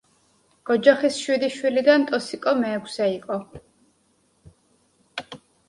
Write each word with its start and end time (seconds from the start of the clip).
ოჯახის 0.75 1.19
შვიდი 1.25 1.49
შვილიდან, 1.57 2.07
ტოსიკო 2.13 2.55
მეექვსე 2.63 3.13
იყო. 3.19 3.39